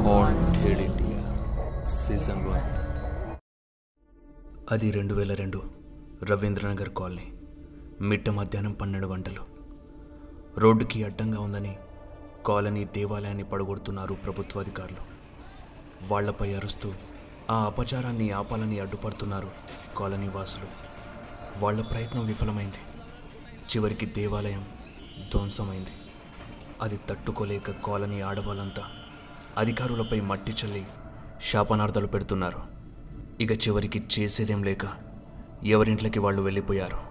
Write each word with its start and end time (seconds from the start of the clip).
Wanted 0.00 0.80
India 0.80 1.86
season 1.86 2.48
one 2.48 2.80
అది 4.72 4.90
రెండు 4.90 5.14
వేల 5.14 5.34
రెండు 5.34 5.62
రవీంద్రనగర్ 6.22 6.88
కాలనీ 6.88 7.32
మిట్ట 8.00 8.30
మధ్యాహ్నం 8.30 8.72
పన్నెండు 8.72 9.06
గంటలు. 9.06 9.42
రోడ్డుకి 10.58 11.04
అడ్డంగా 11.04 11.40
ఉందని 11.40 11.78
కాలనీ 12.46 12.84
దేవాలయాన్ని 12.84 13.44
పడగొడుతున్నారు 13.44 14.14
ప్రభుత్వాధికారులు. 14.14 14.98
వాళ్ళపై 16.08 16.54
అరుస్తూ 16.54 16.92
ఆ 17.50 17.64
అపచారాన్ని 17.64 18.30
ఆపాలని 18.30 18.80
అడ్డుపడుతున్నారు 18.80 19.50
కాలనీ 19.98 20.28
వాసులు. 20.28 20.66
వాళ్ళ 21.58 21.82
ప్రయత్నం 21.82 22.26
విఫలమైంది. 22.26 22.78
చివరికి 23.58 24.06
దేవాలయం 24.06 24.68
ధ్వంసమైంది. 25.30 25.90
అది 26.82 27.00
తట్టుకోలేక 27.08 27.70
కాలనీ 27.70 28.20
ఆడవాళ్ళంతా 28.20 28.82
అధికారులపై 29.58 30.20
మట్టి 30.20 30.52
చల్లి 30.52 30.86
శాపనార్థాలు 31.42 32.06
పెడుతున్నారు. 32.06 32.60
ఇక 33.40 33.52
చివరికి 33.52 34.02
చేసేదేం 34.18 34.62
లేక 34.62 34.86
ఎవరింట్లకి 35.64 36.18
వాళ్ళు 36.18 36.42
వెళ్ళిపోయారు. 36.42 37.10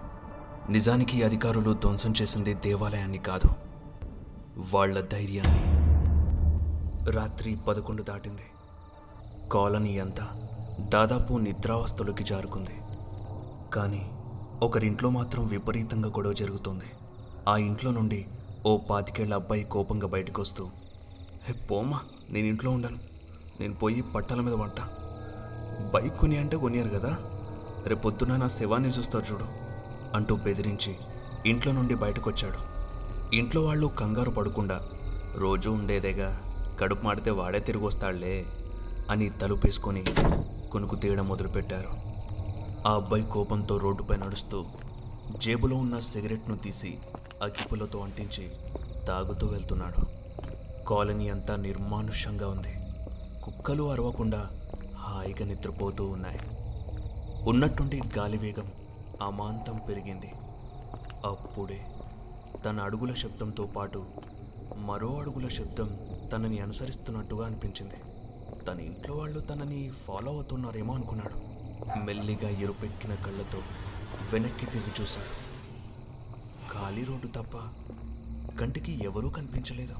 నిజానికి 0.72 1.22
అధికారులు 1.22 1.72
ధ్వంసం 1.72 2.14
చేసింది 2.22 2.54
దేవాలయాన్ని 2.54 3.18
కాదు 3.18 3.50
వాళ్ళ 4.74 5.00
ధైర్యాన్ని. 5.00 5.80
రాత్రి 7.12 7.56
పదకొండు 7.68 8.02
దాటింది. 8.02 8.42
కాలనీ 9.52 9.98
అంతా 9.98 10.28
దాదాపు 10.80 11.34
నిద్రావస్థలోకి 11.34 12.24
జారుకుంది. 12.24 12.76
కానీ 13.72 14.10
ఒకరింట్లో 14.62 15.10
మాత్రం 15.10 15.46
విపరీతంగా 15.46 16.08
గొడవ 16.08 16.32
జరుగుతుంది. 16.32 16.84
ఆ 17.48 17.56
ఇంట్లో 17.56 17.90
నుండి 17.90 18.26
ఓ 18.66 18.78
పాతికేళ్ళ 18.78 19.34
అబ్బాయి 19.34 19.64
కోపంగా 19.64 20.06
బయటకొస్తూ 20.06 20.70
హే 21.44 21.54
పోమ్మా 21.54 22.00
నేను 22.30 22.46
ఇంట్లో 22.46 22.70
ఉండను. 22.70 22.98
నేను 23.60 23.74
పోయి 23.74 24.02
పట్టాల 24.02 24.40
మీద 24.40 24.54
వంట. 24.54 24.80
బైక్ 25.94 26.18
కొని 26.18 26.38
అంటే 26.38 26.56
కొనియారు 26.56 26.88
కదా. 26.88 27.18
రేపు 27.86 28.00
పొద్దున 28.00 28.36
నా 28.36 28.48
శవాన్ని 28.48 28.88
చూస్తారు 28.88 29.32
చూడు 29.32 29.44
అంటూ 30.14 30.36
బెదిరించి 30.36 30.96
ఇంట్లో 31.46 31.72
నుండి 31.72 31.94
బయటకొచ్చాడు. 31.94 32.58
ఇంట్లో 33.36 33.64
వాళ్ళు 33.64 33.86
కంగారు 33.86 34.30
పడకుండా 34.30 34.82
రోజు 35.36 35.70
ఉండేదేగా 35.70 36.42
కడుపు 36.80 37.04
మాడితే 37.04 37.30
వాడే 37.30 37.60
తిరిగి 37.60 37.84
వస్తాడులే 37.84 38.46
అని 39.10 39.30
తలుపేసుకొని 39.30 40.04
కొనుక్కు 40.72 40.96
తీయడం 40.96 41.28
మొదలుపెట్టారు. 41.28 41.90
ఆ 42.88 42.94
అబ్బాయి 42.94 43.22
కోపంతో 43.22 43.78
రోడ్డుపై 43.78 44.16
నడుస్తూ 44.16 44.64
జేబులో 45.38 45.76
ఉన్న 45.76 45.98
సిగరెట్ను 45.98 46.56
తీసి 46.56 46.98
అగ్గిపుల్లతో 47.42 47.98
అంటించి 47.98 48.50
తాగుతూ 49.06 49.46
వెళ్తున్నాడు. 49.46 50.19
కాలనీ 50.90 51.28
అంతా 51.28 51.56
నిర్మానుష్యంగా 51.56 52.48
ఉంది. 52.48 52.74
కుక్కలు 53.42 53.90
అరవకుండా 53.90 54.50
హాయిగా 54.96 55.46
నిద్రపోతూ 55.46 56.06
ఉన్నాయి. 56.06 56.40
ఉన్నట్టుండి 57.48 58.00
గాలి 58.18 58.38
వేగం 58.38 58.66
అమాంతం 59.22 59.80
పెరిగింది. 59.88 60.32
అప్పుడే 61.24 61.86
తన 62.64 62.80
అడుగుల 62.80 63.14
శబ్దంతో 63.14 63.64
పాటు 63.66 64.06
మరో 64.76 65.18
అడుగుల 65.18 65.48
శబ్దం 65.48 65.98
తనని 66.32 66.58
అనుసరిస్తున్నట్టుగా 66.58 67.46
అనిపించింది. 67.46 67.96
తన 68.64 68.80
ఇంట్లో 68.80 69.16
వాళ్ళు 69.16 69.40
తనని 69.40 69.90
ఫాలో 69.90 70.32
అవుతున్నారేమో 70.32 70.94
అనుకున్నాడు. 70.94 71.34
మెల్లిగా 72.04 72.50
ఎరుపెక్కిన 72.50 73.14
కళ్ళతో 73.14 73.58
వెనక్కి 74.32 74.66
తిరిగి 74.66 75.02
చూశాడు. 75.02 75.50
ఖాళీ 76.74 77.04
రోడ్డు 77.04 77.26
తప్ప 77.26 77.56
కంటికి 78.56 79.04
ఎవరూ 79.04 79.28
కనిపించలేదు. 79.28 79.94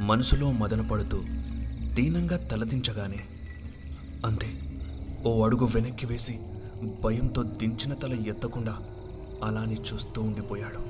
మనసులో 0.00 0.52
మదనపడుతూ 0.52 1.22
దీనంగా 1.94 2.36
తలదించగానే 2.36 3.18
అంతే 4.26 4.60
ఓ 5.26 5.44
అడుగు 5.44 5.64
వెనక్కి 5.64 6.06
వేసి 6.06 6.38
భయంతో 7.04 7.42
దించిన 7.42 7.94
తల 7.94 8.12
ఎత్తకుండా 8.12 8.78
అలాని 9.44 9.74
చూస్తూ 9.74 10.22
ఉండిపోయాడు. 10.22 10.80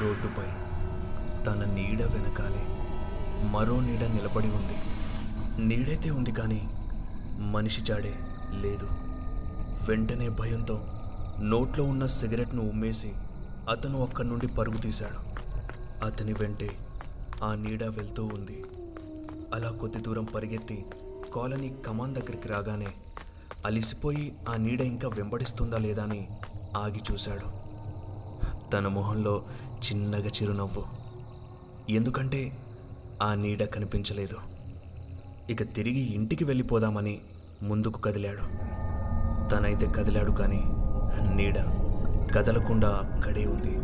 రోడ్డుపై 0.00 0.46
తన 1.44 1.70
నీడ 1.74 2.02
వెనకాలే 2.02 2.64
మరో 3.48 3.80
నీడ 3.80 4.04
నిలబడి 4.04 4.46
ఉంది. 4.46 4.76
నీడైతే 5.62 6.10
ఉంది 6.10 6.32
కానీ 6.32 6.68
మనిషి 7.38 7.80
జాడే 7.80 8.14
లేదు. 8.60 8.88
వెంటనే 9.88 10.28
భయంతో 10.28 10.84
నోట్లో 11.40 11.84
ఉన్న 11.84 12.06
సిగరెట్ను 12.06 12.68
ఉమ్మేసి 12.68 13.12
అతను 13.70 14.02
అక్కడి 14.02 14.28
నుండి 14.28 14.46
పరుగు 14.46 14.76
తీశాడు. 14.76 15.34
అతని 16.04 16.32
వెంటే 16.32 16.68
ఆ 17.42 17.54
నీడ 17.54 17.84
వెళ్తూ 17.84 18.24
ఉంది. 18.24 18.64
అలా 19.54 19.70
కొద్ది 19.70 19.98
దూరం 19.98 20.24
పరిగెత్తి 20.24 20.84
కాలనీ 21.34 21.74
కమాన్ 21.86 22.14
దగ్గరికి 22.14 22.48
రాగానే 22.48 22.86
అలిసిపోయి 23.66 24.34
ఆ 24.48 24.56
నీడ 24.56 24.80
ఇంకా 24.80 25.08
వెంబడిస్తుందా 25.08 25.78
లేదా 25.78 26.02
అని 26.02 26.28
ఆగి 26.76 27.02
చూశాడు. 27.12 27.64
తన 28.70 28.86
మొహంలో 28.86 29.42
చిన్నగా 29.70 30.28
చిరునవ్వు. 30.28 30.84
ఎందుకంటే 31.90 32.56
ఆ 33.22 33.34
నీడ 33.34 33.64
కనిపించలేదు. 33.64 34.36
ఇక 35.50 35.74
తిరిగి 35.74 36.00
ఇంటికి 36.00 36.44
వెళ్ళిపోదామని 36.44 37.20
ముందుకు 37.62 38.00
కదిలాడు. 38.00 38.74
తనైతే 39.48 39.86
కదిలాడు 39.86 40.32
కానీ 40.32 40.62
నీడ 41.34 41.58
కదలకుండా 42.34 42.88
అక్కడే 42.88 43.44
ఉంది. 43.44 43.74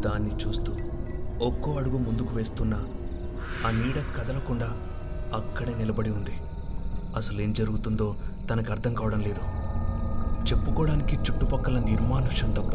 దాన్ని 0.00 0.30
చూస్తూ 0.34 0.76
ఒక్కో 1.40 1.72
అడుగు 1.72 1.98
ముందుకు 1.98 2.36
వేస్తున్నా 2.36 2.76
ఆ 3.66 3.70
నీడ 3.70 4.16
కదలకుండా 4.16 4.66
అక్కడే 5.34 5.74
నిలబడి 5.74 6.10
ఉంది. 6.10 6.36
అసలు 7.16 7.40
ఏం 7.40 7.52
జరుగుతుందో 7.52 8.16
తనకు 8.50 8.72
అర్థం 8.72 8.94
కావడం 8.94 9.20
లేదు. 9.20 9.40
చెప్పుకోవడానికి 10.44 11.16
చుట్టుపక్కల 11.16 11.78
నిర్మానుష్యం 11.78 12.50
తప్ప 12.50 12.74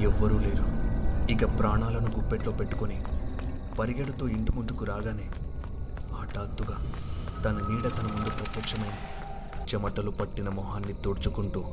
ఎవ్వరూ 0.00 0.38
లేరు. 0.38 0.64
ఇక 1.32 1.58
ప్రాణాలను 1.58 2.10
గుప్పెట్లో 2.16 2.52
పెట్టుకొని 2.52 3.02
పరిగెడుతూ 3.78 4.28
ఇంటి 4.28 4.52
ముందుకు 4.52 4.84
రాగానే 4.84 5.30
హఠాత్తుగా 6.14 6.76
తన 7.44 7.52
నీడ 7.52 7.90
తన 7.98 8.02
ముందు 8.02 8.30
ప్రత్యక్షమైంది. 8.30 9.04
చెమటలు 9.74 10.10
పట్టిన 10.10 10.48
మొహాన్ని 10.48 10.92
తుడుచుకుంటూ 10.92 11.64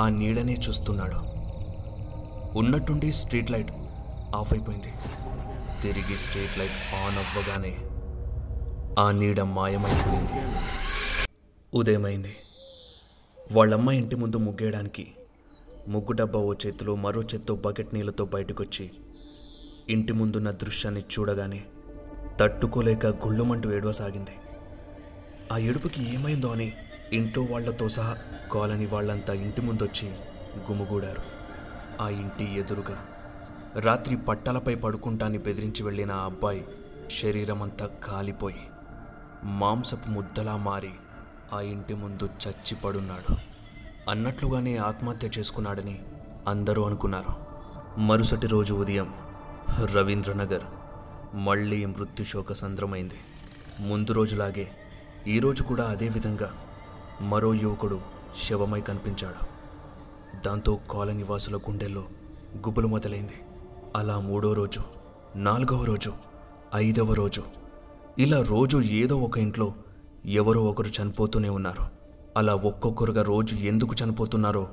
ఆ 0.00 0.08
నీడనే 0.08 0.56
చూస్తున్నాడు. 0.68 1.32
ఉన్నట్టుండి 2.58 3.12
స్ట్రీట్ 3.12 3.50
లైట్ 3.50 3.70
ఆఫ్ 4.34 4.52
అయిపోయింది 4.52 4.92
తిరిగి 5.82 6.18
స్ట్రీట్ 6.18 6.58
లైట్ 6.58 6.94
ఆన్ 6.94 7.18
అవ్వగానే 7.18 7.74
ఆ 8.98 9.10
నీడ 9.10 9.42
మాయమైపోయింది. 9.42 10.40
ఉదయమైంది. 11.74 12.36
వాళ్ళమ్మ 13.52 13.90
ఇంటి 13.90 14.16
ముందు 14.16 14.36
ముగ్గేయడానికి 14.36 15.06
ముగ్గు 15.88 16.12
డబ్బా 16.12 16.40
ఓ 16.40 16.54
చేతిలో 16.54 16.94
మరో 16.94 17.22
చేత్తో 17.22 17.54
బకెట్ 17.54 17.94
నీళ్ళతో 17.94 18.24
బయటకొచ్చి 18.24 18.90
ఇంటి 19.88 20.12
ముందున్న 20.12 20.50
దృశ్యాన్ని 20.50 21.00
చూడగానే 21.00 21.62
తట్టుకోలేక 22.40 23.06
గుళ్ళుమంటూ 23.06 23.72
ఏడవసాగింది. 23.72 24.36
ఆ 25.52 25.58
ఏడుపుకి 25.58 26.14
ఏమైందో 26.14 26.48
అని 26.48 26.72
ఇంట్లో 27.12 27.44
వాళ్ళతో 27.44 27.88
సహా 27.88 28.16
కాలనీ 28.52 28.86
వాళ్ళంతా 28.86 29.32
ఇంటి 29.34 29.60
ముందొచ్చి 29.60 30.08
గుమిగూడారు. 30.70 31.22
ఆ 32.02 32.08
ఇంటి 32.08 32.58
ఎదురుగా 32.58 32.96
రాత్రి 33.80 34.16
పట్టాలపై 34.16 34.74
పడుకుంటాన్ని 34.74 35.38
బెదిరించి 35.38 35.82
వెళ్ళిన 35.82 36.12
ఆ 36.12 36.24
అబ్బాయి 36.24 36.64
శరీరమంతా 37.22 37.86
కాలిపోయి 37.86 38.60
మాంసపు 39.44 40.10
ముద్దలా 40.10 40.56
మారి 40.56 40.90
ఆ 41.52 41.60
ఇంటి 41.60 41.94
ముందు 41.94 42.24
చచ్చి 42.24 42.74
పడున్నాడు 42.74 43.36
అన్నట్లుగానే 44.10 44.76
ఆత్మహత్య 44.76 45.30
చేసుకున్నాడని 45.38 46.02
అందరూ 46.48 46.84
అనుకున్నారు. 46.84 47.52
మరుసటి 48.00 48.46
రోజు 48.46 48.74
ఉదయం 48.74 49.14
రవీంద్రనగర్ 49.94 50.64
మళ్ళీ 51.36 51.86
మృత్యుశోక 51.86 52.52
సంద్రమైంది. 52.52 53.14
ముందు 53.80 54.12
రోజులాగే 54.12 54.70
ఈరోజు 55.26 55.62
కూడా 55.62 55.84
అదేవిధంగా 55.84 56.52
మరో 57.20 57.54
యువకుడు 57.54 58.00
శవమై 58.48 58.80
కనిపించాడు. 58.80 59.46
దాంతో 60.44 60.80
కాలనీ 60.90 61.22
వాసుల 61.22 61.56
గుండెల్లో 61.56 62.04
గుబులు 62.56 62.88
మొదలైంది. 62.88 63.40
అలా 63.96 64.18
మూడో 64.18 64.52
రోజు 64.52 64.80
నాలుగవ 65.36 65.84
రోజు 65.84 66.12
ఐదవ 66.74 67.14
రోజు 67.14 67.42
ఇలా 68.18 68.42
రోజు 68.42 68.78
ఏదో 68.78 69.16
ఒక 69.16 69.38
ఇంట్లో 69.38 69.74
ఎవరో 70.24 70.64
ఒకరు 70.64 71.02
చనిపోతూనే 71.02 71.48
ఉన్నారు. 71.48 71.82
అలా 72.36 72.54
ఒక్కొక్కరుగా 72.54 73.22
రోజు 73.22 73.54
ఎందుకు 73.54 73.94
చనిపోతున్నారో 74.04 74.68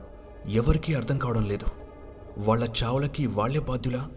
ఎవరికీ 0.47 0.93
అర్థం 0.93 1.17
కావడం 1.17 1.43
లేదు. 1.43 1.65
వాళ్ళ 2.37 2.69
చావులకి 2.83 3.27
వాళ్ళే 3.27 3.59
బాధ్యులా? 3.59 4.09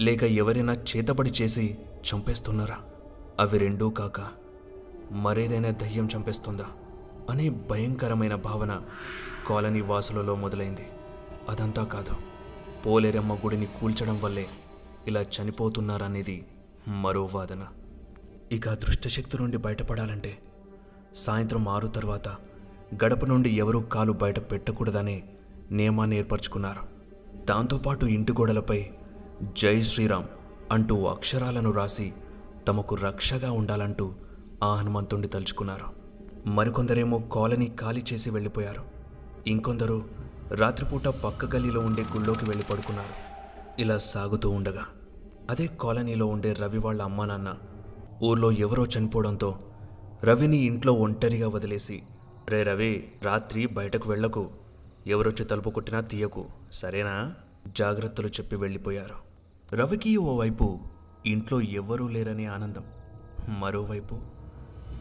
లేక 0.00 0.22
ఎవరైనా 0.22 0.72
చేతబడి 0.72 1.30
చేసి 1.30 1.78
చంపేస్తున్నారా? 2.14 2.78
అవి 3.40 3.58
రెండూ 3.58 3.90
కాక 3.90 4.20
మరేదైనా 5.12 5.70
దయ్యం 5.70 6.08
చంపేస్తుందా? 6.16 6.66
అనే 7.30 7.48
భయంకరమైన 7.48 8.34
భావన 8.34 8.82
కాలనీ 9.48 9.80
వాసులలో 9.80 10.34
మొదలైంది. 10.34 10.86
అదంతా 11.48 11.84
కాదు. 11.84 12.33
పోలేరమ్మ 12.86 13.34
గుడిని 13.34 13.66
కూల్చడం 13.66 14.22
వల్లే 14.22 14.46
ఇలా 15.06 15.22
చనిపోతున్నారనేది 15.22 16.46
మరో 16.88 17.30
వాదన. 17.34 17.66
ఇక 18.52 18.72
దృష్టశక్తి 18.72 19.38
నుండి 19.38 19.56
బయటపడాలంటే 19.56 20.38
సాయంత్రం 21.14 21.68
ఆరు 21.68 21.86
తర్వాత 21.86 22.28
గడప 23.04 23.24
నుండి 23.24 23.50
ఎవరూ 23.50 23.80
కాలు 23.80 24.12
బయట 24.12 24.52
పెట్టకూడదనే 24.52 25.22
నియమాన్ని 25.70 26.18
ఏర్పరచుకున్నారు. 26.18 26.80
దాంతోపాటు 27.44 28.06
ఇంటి 28.06 28.32
గోడలపై 28.32 28.86
జై 29.42 29.82
శ్రీరామ్ 29.82 30.24
అంటూ 30.72 31.04
అక్షరాలను 31.04 31.70
రాసి 31.70 32.12
తమకు 32.68 32.94
రక్షగా 32.94 33.52
ఉండాలంటూ 33.52 34.12
ఆ 34.64 34.74
హనుమంతుణ్ణి 34.74 35.28
తలుచుకున్నారు. 35.28 35.86
మరికొందరేమో 36.46 37.18
కాలనీ 37.18 37.72
ఖాళీ 37.80 38.02
చేసి 38.12 38.30
వెళ్ళిపోయారు. 38.30 38.84
ఇంకొందరు 39.46 40.23
రాత్రిపూట 40.52 41.08
పక్క 41.08 41.44
గల్లీలో 41.44 41.80
ఉండే 41.80 42.02
గుళ్ళోకి 42.02 42.44
వెళ్ళి 42.44 42.64
పడుకున్నారు. 42.64 43.34
ఇలా 43.80 43.98
సాగుతూ 43.98 44.50
ఉండగా 44.50 44.84
అదే 45.50 45.66
కాలనీలో 45.66 46.26
ఉండే 46.26 46.52
రవి 46.52 46.78
వాళ్ళ 46.78 47.02
అమ్మా 47.02 47.24
నాన్న 47.24 47.54
ఊర్లో 48.22 48.52
ఎవరో 48.52 48.86
చనిపోవడంతో 48.86 49.58
రవిని 50.24 50.56
ఇంట్లో 50.56 50.92
ఒంటరిగా 50.92 51.48
వదిలేసి 51.48 52.02
రే 52.48 52.62
రవి 52.62 53.12
రాత్రి 53.22 53.66
బయటకు 53.66 54.10
వెళ్ళకు. 54.10 54.50
ఎవరొచ్చి 55.06 55.44
తలుపు 55.44 55.70
కొట్టినా 55.70 56.00
తీయకు. 56.00 56.46
సరేనా? 56.72 57.34
జాగ్రత్తలు 57.66 58.28
చెప్పి 58.28 58.56
వెళ్ళిపోయారు. 58.56 59.14
రవికి 59.76 60.16
ఓవైపు 60.16 60.80
ఇంట్లో 61.26 61.60
ఎవ్వరూ 61.60 62.08
లేరనే 62.08 62.44
ఆనందం 62.44 62.84
మరోవైపు 63.60 64.14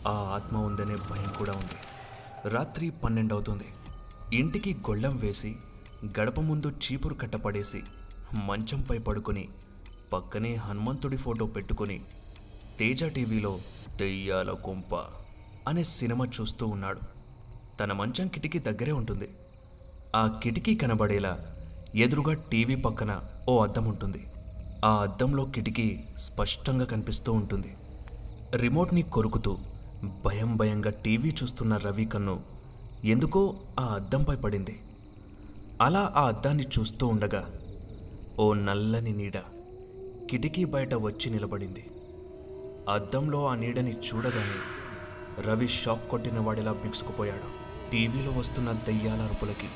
ఆ 0.07 0.11
ఆత్మ 0.35 0.57
ఉందనే 0.57 0.95
భయం 0.95 1.33
కూడా 1.37 1.53
ఉంది. 1.53 1.77
రాత్రి 2.49 2.89
పన్నెండు 2.89 3.33
అవుతుంది 3.33 3.65
ఇంటికి 4.33 4.73
గొళ్ళెం 4.73 5.15
వేసి 5.15 5.55
గడప 6.19 6.39
ముందు 6.39 6.67
చీపురు 6.67 7.13
కట్టపడేసి 7.13 7.83
మంచంపై 8.45 8.97
పడుకుని 8.97 9.49
పక్కనే 10.13 10.55
హనుమంతుడి 10.55 11.17
ఫోటో 11.17 11.45
పెట్టుకొని 11.45 11.97
తేజ 12.79 13.03
టీవీలో 13.03 13.59
దెయ్యాల 13.97 14.51
కొంప 14.51 14.95
అనే 15.67 15.83
సినిమా 15.83 16.25
చూస్తూ 16.25 16.67
ఉన్నాడు. 16.67 16.99
తన 17.77 17.93
మంచం 17.93 18.27
కిటికీ 18.27 18.59
దగ్గరే 18.59 18.91
ఉంటుంది. 18.91 19.29
ఆ 20.15 20.39
కిటికీ 20.43 20.75
కనబడేలా 20.75 21.33
ఎదురుగా 21.95 22.33
టీవీ 22.33 22.75
పక్కన 22.75 23.21
ఓ 23.49 23.63
అద్దం 23.63 23.85
ఉంటుంది. 23.85 24.27
ఆ 24.85 24.95
అద్దంలో 24.95 25.45
కిటికీ 25.45 25.99
స్పష్టంగా 26.17 26.85
కనిపిస్తూ 26.85 27.31
ఉంటుంది. 27.33 27.75
రిమోట్ని 28.55 29.01
కొరుకుతూ 29.01 29.57
భయం 30.25 30.57
భయంగా 30.57 30.91
టీవీ 30.91 31.29
చూస్తున్న 31.43 31.77
రవి 31.77 32.05
కన్ను 32.05 32.52
ఎందుకో 33.03 33.59
ఆ 33.79 33.83
అద్దంపై 33.83 34.35
పడింది. 34.35 34.79
అలా 35.81 36.13
ఆ 36.15 36.27
అద్దాన్ని 36.27 36.63
చూస్తూ 36.63 37.07
ఉండగా 37.07 37.59
ఓ 38.39 38.53
నల్లని 38.53 39.13
నీడ 39.13 39.37
కిటికీ 40.29 40.65
బయట 40.65 40.93
వచ్చి 40.93 41.29
నిలబడింది. 41.29 41.89
అద్దంలో 42.89 43.47
ఆ 43.47 43.55
నీడని 43.55 43.91
చూడగానే 43.91 44.59
రవి 45.41 45.67
షాక్ 45.67 46.09
కొట్టిన 46.09 46.39
వాడిలా 46.39 46.73
బిగుసుకుపోయాడు. 46.73 47.63
టీవీలో 47.91 48.31
వస్తున్న 48.31 48.71
దయ్యాల 48.71 49.21
అరుపులకి 49.21 49.69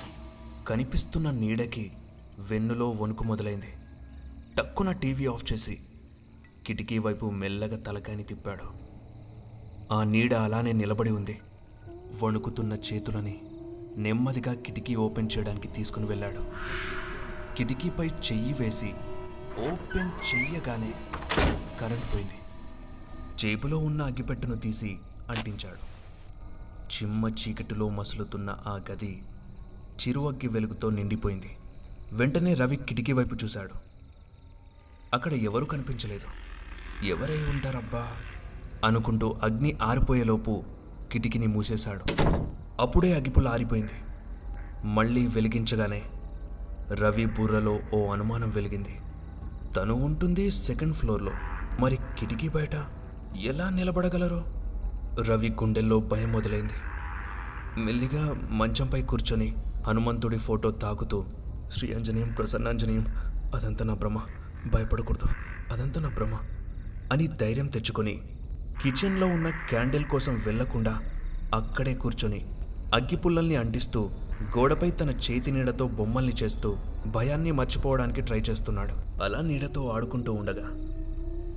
కనిపిస్తున్న 0.68 1.32
నీడకి 1.32 1.92
వెన్నులో 2.40 2.90
వణుకు 2.90 3.24
మొదలైంది. 3.24 3.74
టక్కున 4.58 4.92
టీవీ 4.92 5.26
ఆఫ్ 5.26 5.54
చేసి 5.54 5.80
కిటికీ 6.66 7.00
వైపు 7.00 7.26
మెల్లగా 7.26 7.78
తలకాయని 7.78 8.24
తిప్పాడు. 8.24 8.68
ఆ 9.94 10.04
నీడ 10.04 10.34
అలానే 10.34 10.72
నిలబడి 10.72 11.10
ఉంది. 11.10 11.40
వణుకుతున్న 12.24 12.74
చేతులని 12.74 13.42
నెమ్మదిగా 13.98 14.54
కిటికీ 14.54 14.96
ఓపెన్ 14.96 15.30
చేయడానికి 15.38 15.68
తీసుకుని 15.68 16.06
వెళ్ళాడు. 16.06 16.46
కిటికీపై 17.58 18.08
చెయ్యి 18.08 18.54
వేసి 18.54 18.94
ఓపెన్ 19.60 20.36
చెయ్యగానే 20.36 20.94
కరెంట్ 21.82 22.14
పోయింది. 22.14 22.34
జేబులో 23.36 23.78
ఉన్న 23.78 24.02
అగ్గిపెట్టెను 24.02 24.56
తీసి 24.56 24.98
అంటించాడు. 25.30 25.88
చిమ్మ 26.88 27.30
చీకటిలో 27.30 27.90
మసులుతున్న 27.90 28.58
ఆ 28.68 28.80
గది 28.92 29.24
చిరువగ్గి 29.76 30.48
వెలుగుతో 30.48 30.90
నిండిపోయింది. 30.90 31.58
వెంటనే 32.12 32.54
రవి 32.54 32.76
కిటికీ 32.76 33.14
వైపు 33.14 33.36
చూశాడు. 33.36 33.72
అక్కడ 35.14 35.34
ఎవరూ 35.34 35.66
కనిపించలేదు. 35.66 36.28
ఎవరై 37.06 37.38
ఉంటారబ్బా? 37.38 38.14
అనుకుంటూ 38.86 39.38
అగ్ని 39.44 39.78
ఆరిపోయేలోపు 39.82 40.64
కిటికీని 41.12 41.48
మూసేశాడు. 41.48 42.24
అప్పుడే 42.80 43.14
అగ్గిపుల్ల 43.14 43.48
ఆరిపోయింది. 43.48 43.92
మళ్ళీ 44.86 45.28
వెలిగించగానే 45.28 46.02
రవి 46.94 47.26
బుర్రలో 47.26 47.80
ఓ 47.94 48.12
అనుమానం 48.14 48.50
వెలిగింది. 48.50 49.00
తను 49.76 49.94
ఉంటుంది 49.94 50.52
సెకండ్ 50.52 50.94
ఫ్లోర్లో. 50.94 51.32
మరి 51.80 51.98
కిటికీ 52.20 52.50
బయట 52.50 52.76
ఎలా 53.42 53.70
నిలబడగలరో? 53.70 54.44
రవి 55.24 55.50
గుండెల్లో 55.50 56.00
భయం 56.00 56.32
మొదలైంది. 56.32 56.74
మెల్లిగా 57.78 58.36
మంచంపై 58.50 59.02
కూర్చొని 59.02 59.56
హనుమంతుడి 59.88 60.38
ఫోటో 60.38 60.72
తాకుతూ 60.72 61.26
శ్రీ 61.74 61.94
ఆంజనేయం 61.94 62.30
ప్రసన్నాంజనేయం 62.30 63.06
అదంతా 63.56 63.86
నా 63.86 63.94
భ్రమ. 63.94 64.18
భయపడకూడదు. 64.74 65.28
అదంతా 65.74 66.02
నా 66.02 66.10
భ్రమ 66.10 66.38
అని 67.12 67.28
ధైర్యం 67.28 67.68
తెచ్చుకొని 67.68 68.22
కిచెన్లో 68.82 69.28
ఉన్న 69.28 69.50
క్యాండిల్ 69.50 70.06
కోసం 70.06 70.34
వెళ్ళకుండా 70.46 71.04
అక్కడే 71.56 71.94
కూర్చొని 71.94 72.40
అగ్గిపుల్లల్ని 72.96 73.56
అంటిస్తూ 73.56 74.10
గోడపై 74.58 74.92
తన 74.92 75.10
చేతి 75.10 75.52
నీడతో 75.52 75.88
బొమ్మల్ని 75.88 76.34
చేస్తూ 76.44 76.78
భయాన్ని 77.08 77.52
మర్చిపోవడానికి 77.52 78.22
ట్రై 78.22 78.40
చేస్తున్నాడు. 78.40 79.24
అలా 79.24 79.42
నీడతో 79.42 79.90
ఆడుకుంటూ 79.90 80.34
ఉండగా 80.34 80.68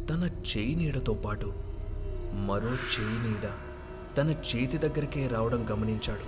తన 0.06 0.30
చేయి 0.50 0.74
నీడతో 0.74 1.12
పాటు 1.12 1.52
మరో 2.32 2.68
చేయి 2.68 3.18
నీడ 3.22 3.46
తన 4.18 4.30
చేతి 4.30 4.78
దగ్గరికే 4.78 5.26
రావడం 5.26 5.66
గమనించాడు. 5.70 6.26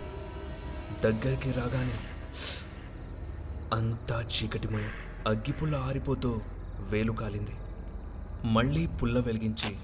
దగ్గరికి 1.03 1.53
రాగానే 1.53 1.99
అంతా 3.73 4.25
చీకటిమయం. 4.29 4.93
అగ్గిపుల్ల 5.29 5.77
ఆరిపోతూ 5.77 6.41
వేలు 6.91 7.13
కాలింది. 7.13 7.55
మళ్ళీ 8.45 8.87
పుల్ల 8.87 9.21
వెలిగించి 9.21 9.77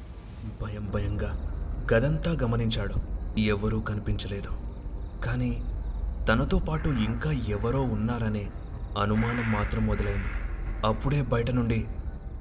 భయం 0.62 0.90
భయంగా 0.94 1.44
గదంతా 1.92 2.36
గమనించాడు. 2.42 2.94
ఎవరూ 3.40 3.80
కనిపించలేదు. 3.80 4.50
కానీ 5.24 5.62
తనతో 6.28 6.58
పాటు 6.58 6.88
ఇంకా 6.88 7.32
ఎవరో 7.32 7.82
ఉన్నారనే 7.82 8.50
అనుమానం 9.02 9.52
మాత్రం 9.52 9.86
మొదలైంది. 9.86 10.28
అప్పుడే 10.86 11.22
బయట 11.22 11.50
నుండి 11.50 11.86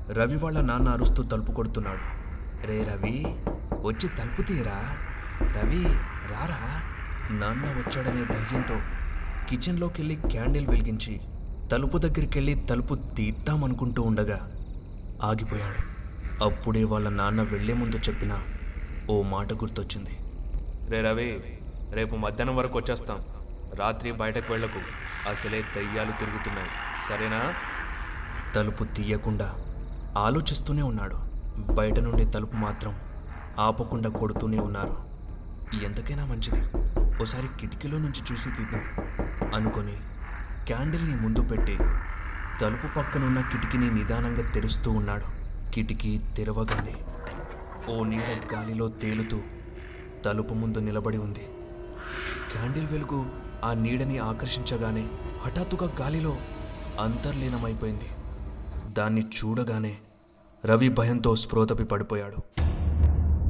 రవి 0.09 0.37
వాళ్ళ 0.37 0.61
నాన్న 0.61 0.89
అరుస్తూ 0.89 1.23
తలుపు 1.23 1.51
కొడుతున్నాడు. 1.51 2.27
రే 2.67 2.83
రవి 2.83 3.25
వచ్చి 3.81 4.07
తలుపు 4.07 4.41
తీరా? 4.41 4.97
రవి 5.41 5.83
రారా? 6.31 6.81
నాన్న 7.31 7.65
వచ్చాడనే 7.65 8.25
ధైర్యంతో 8.33 8.75
కిచెన్లోకి 9.49 10.01
వెళ్ళి 10.01 10.15
క్యాండిల్ 10.15 10.67
వెలిగించి 10.67 11.21
తలుపు 11.71 11.97
దగ్గరికి 11.97 12.37
వెళ్ళి 12.37 12.55
తలుపు 12.55 12.95
తీద్దామనుకుంటూ 12.95 14.01
ఉండగా 14.01 14.51
ఆగిపోయాడు. 15.23 15.96
అప్పుడే 16.43 16.83
వాళ్ళ 16.83 17.09
నాన్న 17.09 17.41
వెళ్ళే 17.41 17.73
ముందు 17.73 17.95
చెప్పిన 17.95 18.39
ఓ 19.09 19.21
మాట 19.21 19.53
గుర్తొచ్చింది. 19.53 20.19
రే 20.89 21.01
రవి 21.01 21.59
రేపు 21.91 22.15
మధ్యాహ్నం 22.15 22.55
వరకు 22.55 22.77
వచ్చేస్తాం. 22.77 23.21
రాత్రి 23.75 24.11
బయటకు 24.11 24.53
వెళ్ళకు. 24.53 24.79
అసలే 25.29 25.61
దయ్యాలు 25.61 26.11
తిరుగుతున్నాయి. 26.11 26.67
సరేనా? 27.09 27.53
తలుపు 28.55 28.83
తీయకుండా 28.83 29.55
ఆలోచిస్తూనే 30.17 30.81
ఉన్నాడు. 30.81 31.15
బయట 31.73 31.99
నుండి 31.99 32.25
తలుపు 32.25 32.55
మాత్రం 32.55 32.99
ఆపకుండా 33.59 34.09
కొడుతూనే 34.09 34.59
ఉన్నారు. 34.59 34.97
ఎంతకైనా 35.83 36.25
మంచిది. 36.25 36.63
ఓసారి 37.23 37.47
కిటికీలో 37.59 37.97
నుంచి 37.97 38.33
చూసి 38.33 38.49
తీద్దాం 38.49 38.83
అనుకొని 39.55 39.97
క్యాండిల్ని 40.65 41.15
ముందు 41.15 41.41
పెట్టి 41.41 41.77
తలుపు 42.61 42.99
పక్కనున్న 42.99 43.41
కిటికీని 43.41 43.91
నిదానంగా 43.91 44.51
తెరుస్తూ 44.51 44.91
ఉన్నాడు. 44.91 45.36
కిటికీ 45.73 46.21
తెరవగానే 46.37 46.95
ఓ 47.93 48.03
నీడ 48.03 48.53
గాలిలో 48.53 48.87
తేలుతూ 48.87 49.41
తలుపు 50.25 50.53
ముందు 50.53 50.79
నిలబడి 50.79 51.17
ఉంది. 51.17 51.47
క్యాండిల్ 52.51 52.87
వెలుగు 52.87 53.25
ఆ 53.63 53.73
నీడని 53.73 54.17
ఆకర్షించగానే 54.17 55.07
హఠాత్తుగా 55.41 55.95
గాలిలో 56.01 56.37
అంతర్లీనమైపోయింది. 56.99 58.09
దాన్ని 58.93 59.21
చూడగానే 59.21 59.97
రవి 60.65 60.89
భయంతో 60.89 61.35
స్పృహతపి 61.35 61.83
పడిపోయాడు. 61.83 62.61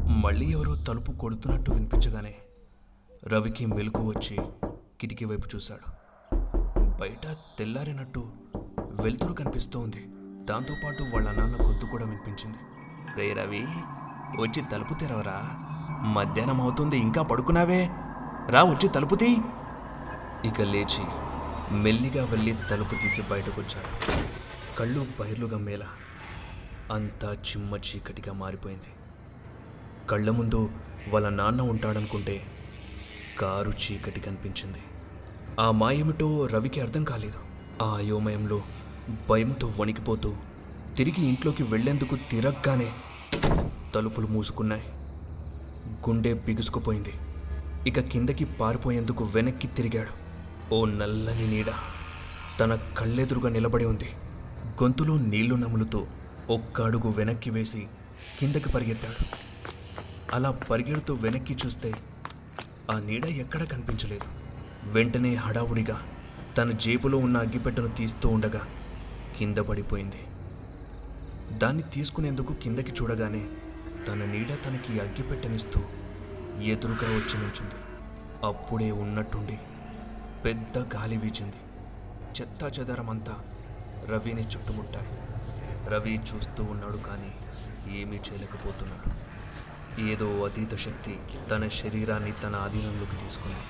మళ్ళీ 0.10 0.46
ఎవరో 0.46 0.76
తలుపు 0.76 1.12
కొడుతున్నట్టు 1.12 1.72
వినిపించగానే 1.72 2.36
రవికి 3.24 3.66
మెలకు 3.66 4.02
వచ్చి 4.02 4.38
కిటికీ 5.02 5.26
వైపు 5.26 5.56
చూశాడు. 5.56 5.98
బయట 7.02 7.38
తెల్లారినట్టు 7.60 8.28
వెలుతురు 9.02 9.34
కనిపిస్తూ 9.34 9.80
ఉంది. 9.80 10.06
దాంతోపాటు 10.50 11.04
వాళ్ళ 11.04 11.32
నాన్న 11.32 11.56
గొంతు 11.66 11.86
కూడా 11.86 12.06
వినిపించింది. 12.06 12.58
రే 13.18 13.34
రవి 13.34 13.66
వచ్చి 14.42 14.62
తలుపు 14.62 14.94
తెరవరా? 14.94 15.50
మధ్యాహ్నం 16.04 16.62
అవుతుంది 16.62 16.98
ఇంకా 16.98 17.22
పడుకున్నావే? 17.22 17.90
రా 18.50 18.64
వచ్చి 18.64 18.88
తలుపు 18.88 19.16
తీ. 19.16 19.38
ఇక 20.46 20.62
లేచి 20.62 21.06
మెల్లిగా 21.72 22.26
వెళ్ళి 22.26 22.56
తలుపు 22.72 22.90
తీసి 22.90 23.22
బయటకొచ్చాడు. 23.22 23.90
కళ్ళు 24.80 25.08
బైర్లు 25.20 25.46
గమ్మేలా 25.46 25.86
అంతా 26.92 27.34
చిమ్మ 27.34 27.76
చీకటిగా 27.76 28.34
మారిపోయింది. 28.34 28.94
కళ్ళ 30.10 30.30
ముందు 30.30 30.70
వాళ్ళ 31.10 31.30
నాన్న 31.30 31.62
ఉంటాడనుకుంటే 31.62 32.44
కారు 33.40 33.72
చీకటి 33.72 34.20
కనిపించింది 34.20 34.80
ఆ 35.60 35.72
మాయేమిటో 35.72 36.46
రవికి 36.46 36.82
అర్థం 36.82 37.04
కాలేదు. 37.04 37.40
ఆ 37.84 37.96
అయోమయంలో 37.96 38.62
భయంతో 39.30 39.74
వణికిపోతూ 39.80 40.36
తిరిగి 40.98 41.26
ఇంట్లోకి 41.26 41.64
వెళ్ళేందుకు 41.64 42.18
తిరగ్గానే 42.32 42.92
తలుపులు 43.96 44.28
మూసుకున్నాయి. 44.28 44.84
గుండె 46.10 46.34
బిగుసుకుపోయింది. 46.34 47.14
ఇక 47.88 48.00
కిందకి 48.00 48.46
పారిపోయేందుకు 48.46 49.24
వెనక్కి 49.24 49.68
తిరిగాడు. 49.68 50.28
ఓ 50.74 50.86
నల్లని 50.86 51.48
నీడ 51.48 51.72
తన 52.60 52.76
కళ్ళెదురుగా 52.76 53.50
నిలబడి 53.50 53.86
ఉంది. 53.86 54.10
గొంతులో 54.84 55.18
నీళ్ళు 55.18 55.56
నములుతూ 55.56 56.08
ఒక్క 56.50 56.82
అడుగు 56.82 57.12
వెనక్కి 57.12 57.50
వేసి 57.50 57.88
కిందకి 58.40 58.70
పరిగెత్తాడు. 58.70 59.26
అలా 60.36 60.52
పరిగెడుతూ 60.52 61.14
వెనక్కి 61.14 61.58
చూస్తే 61.66 61.94
ఆ 62.92 63.00
నీడ 63.00 63.26
ఎక్కడా 63.26 63.66
కనిపించలేదు. 63.66 64.28
వెంటనే 64.92 65.36
హడావుడిగా 65.36 66.02
తన 66.58 66.72
జేబులో 66.72 67.18
ఉన్న 67.18 67.38
అగ్గిపెట్టెను 67.38 67.88
తీస్తూ 67.88 68.30
ఉండగా 68.30 68.62
కింద 69.38 69.58
పడిపోయింది. 69.58 70.24
దాన్ని 71.58 71.84
తీసుకునేందుకు 71.84 72.54
కిందకి 72.54 72.92
చూడగానే 72.92 73.48
తన 74.08 74.26
నీడ 74.26 74.58
తనకి 74.66 75.00
అగ్గిపెట్టనిస్తూ 75.00 75.82
ఎదురుగా 76.62 77.08
వచ్చి 77.16 77.38
నుంచింది 77.38 77.76
అప్పుడే 78.46 78.92
ఉన్నట్టుండి 78.92 79.60
పెద్ద 80.46 80.78
గాలి 80.78 81.18
వీచింది. 81.18 81.56
చెత్తా 82.40 82.68
చెదరమంతా 82.68 83.44
రవిని 84.10 84.42
చుట్టుముట్టాయి. 84.42 85.08
రవి 85.90 86.20
చూస్తూ 86.20 86.64
ఉన్నాడు 86.64 86.98
కానీ 86.98 87.32
ఏమీ 88.00 88.16
చేయలేకపోతున్నాడు. 88.16 89.28
ఏదో 90.02 90.46
అతీత 90.46 90.76
శక్తి 90.76 91.20
తన 91.52 91.68
శరీరాన్ని 91.68 92.32
తన 92.32 92.56
ఆధీనంలోకి 92.56 93.16
తీసుకుంది. 93.16 93.64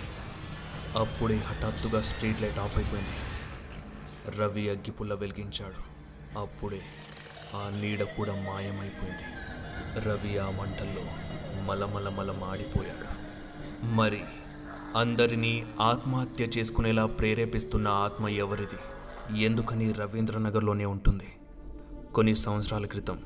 అప్పుడే 1.00 1.38
హఠాత్తుగా 1.38 2.02
స్ట్రీట్ 2.02 2.42
లైట్ 2.42 2.60
ఆఫ్ 2.60 2.78
అయిపోయింది. 2.78 3.27
రవి 4.30 4.70
అగ్గిపుల్ల 4.70 5.14
వెలిగించాడు. 5.14 5.98
అప్పుడే 6.40 6.82
ఆ 7.56 7.80
నీడ 7.82 8.04
కూడా 8.04 8.34
మాయమైపోయింది. 8.34 9.28
రవి 10.10 10.38
ఆ 10.38 10.50
మంటల్లో 10.50 11.02
మలమలమల 11.64 12.32
మాడిపోయాడు 12.32 13.08
మరి 13.86 14.22
అందరినీ 14.96 15.66
ఆత్మహత్య 15.82 16.46
చేసుకునేలా 16.46 17.06
ప్రేరేపిస్తున్న 17.06 17.88
ఆత్మ 17.88 18.28
ఎవరిది? 18.28 18.80
ఎందుకని 19.44 19.92
రవీంద్రనగర్లోనే 19.92 20.86
ఉంటుంది? 20.86 21.28
కొన్ని 22.16 22.36
సంవత్సరాల 22.36 22.86
క్రితం 22.86 23.20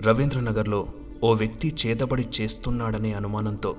రవీంద్రనగర్లో 0.00 0.88
ఓ 1.24 1.34
వ్యక్తి 1.34 1.76
చేతబడి 1.86 2.28
చేస్తున్నాడనే 2.40 3.12
అనుమానంతో 3.12 3.76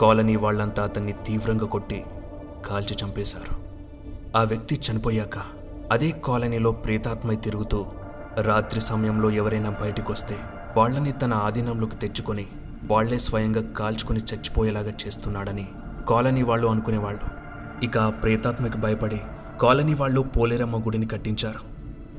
కాలనీ 0.00 0.36
వాళ్ళంతా 0.36 0.84
అతన్ని 0.84 1.12
తీవ్రంగా 1.12 1.66
కొట్టి 1.66 2.04
కాల్చి 2.66 2.96
చంపేశారు. 3.04 3.62
ఆ 4.36 4.42
వ్యక్తి 4.42 4.80
చనిపోయాక 4.90 5.61
అదే 5.90 6.10
కాలనీలో 6.10 6.72
ప్రేతాత్మై 6.72 7.36
తిరుగుతూ 7.36 7.86
రాత్రి 8.40 8.80
సమయంలో 8.80 9.30
ఎవరైనా 9.30 9.70
బయటకొస్తే 9.70 10.36
వాళ్ళని 10.76 10.76
వాళ్ళని 10.76 11.12
తన 11.12 11.34
ఆధీనంలోకి 11.34 11.96
తెచ్చుకొని 11.96 12.46
వాళ్ళే 12.84 13.18
స్వయంగా 13.18 13.72
కాల్చుకొని 13.72 14.20
చచ్చిపోయేలాగా 14.20 14.92
చేస్తున్నాడని 15.06 15.68
కాలనీ 16.08 16.42
వాళ్ళు 16.42 16.66
అనుకునేవాళ్ళు. 16.66 17.42
ఇక 17.84 17.98
ఆ 17.98 18.10
ప్రేతాత్మకి 18.10 18.78
భయపడి 18.78 19.20
కాలనీ 19.60 19.94
వాళ్ళు 19.94 20.20
పోలేరమ్మ 20.20 20.78
గుడిని 20.78 21.06
కట్టించారు. 21.06 21.60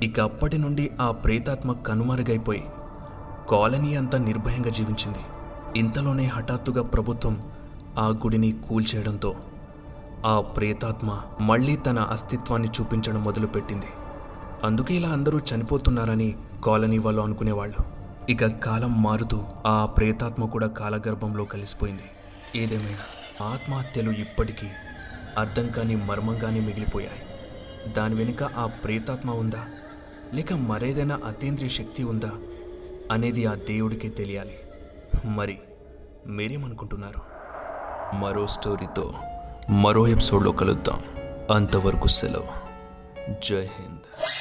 ఇక 0.05 0.19
అప్పటి 0.19 0.57
నుండి 0.57 0.91
ఆ 1.01 1.11
ప్రేతాత్మ 1.11 1.71
కనుమరుగైపోయి 1.71 2.63
కాలనీ 3.51 3.95
అంతా 3.95 4.17
నిర్భయంగా 4.17 4.69
జీవించింది. 4.69 5.19
ఇంతలోనే 5.79 6.25
హఠాత్తుగా 6.25 6.83
ప్రభుత్వం 6.83 7.41
ఆ 7.97 8.07
గుడిని 8.07 8.51
కూల్చేయడంతో 8.51 9.35
ఆ 10.25 10.41
ప్రేతాత్మ 10.41 11.21
మళ్ళీ 11.41 11.75
తన 11.75 11.99
అస్తిత్వాన్ని 11.99 12.67
చూపించడం 12.67 13.23
మొదలుపెట్టింది. 13.23 13.85
అందుకే 14.63 14.93
ఇలా 14.93 15.09
అందరూ 15.09 15.39
చనిపోతున్నారని 15.39 16.37
కాలనీ 16.65 16.97
వాళ్ళు 16.97 17.21
అనుకునేవాళ్ళు. 17.21 17.77
ఇక 18.31 18.45
కాలం 18.45 19.03
మారుతూ 19.03 19.43
ఆ 19.65 19.85
ప్రేతాత్మ 19.85 20.45
కూడా 20.45 20.67
కాలగర్భంలో 20.67 21.45
కలిసిపోయింది. 21.45 22.03
ఏదేమైనా 22.55 23.45
ఆత్మహత్యలు 23.45 24.11
ఇప్పటికీ 24.11 24.67
అర్థం 25.37 25.67
కాని 25.67 25.95
మర్మంగానే 25.95 26.59
మిగిలిపోయాయి. 26.59 27.21
దాని 27.93 28.15
వెనుక 28.15 28.43
ఆ 28.43 28.65
ప్రేతాత్మ 28.65 29.31
ఉందా? 29.31 29.65
లేక 30.33 30.53
మరేదైనా 30.53 31.19
అతీంద్రియ 31.27 31.69
శక్తి 31.69 32.03
ఉందా? 32.03 32.31
అనేది 33.11 33.45
ఆ 33.45 33.53
దేవుడికే 33.53 34.09
తెలియాలి. 34.09 34.57
మరి 35.25 35.57
మీరేమనుకుంటున్నారు? 36.27 37.21
మరో 38.15 38.47
స్టోరీతో 38.47 39.13
మరో 39.69 40.07
ఎపిసోడ్లో 40.07 40.51
కలుద్దాం. 40.51 40.99
అంతవరకు 41.55 42.07
సెలవు. 42.07 42.63
జై 43.49 43.61
హింద్. 43.61 44.32